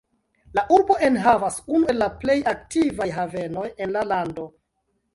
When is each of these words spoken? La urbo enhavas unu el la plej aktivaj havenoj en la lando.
La 0.59 0.63
urbo 0.77 0.97
enhavas 1.07 1.59
unu 1.75 1.91
el 1.95 2.03
la 2.05 2.09
plej 2.25 2.39
aktivaj 2.55 3.11
havenoj 3.21 3.71
en 3.87 3.99
la 4.01 4.07
lando. 4.15 4.53